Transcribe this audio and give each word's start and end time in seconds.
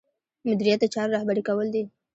مدیریت 0.45 0.79
د 0.81 0.85
چارو 0.93 1.11
رهبري 1.15 1.43
کول 1.47 1.67
دي. 1.75 1.83